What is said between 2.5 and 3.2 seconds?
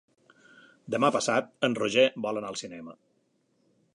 al cinema.